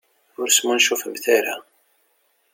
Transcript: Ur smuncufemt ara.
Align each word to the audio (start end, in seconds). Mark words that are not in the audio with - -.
Ur 0.39 0.47
smuncufemt 0.51 1.25
ara. 1.37 1.55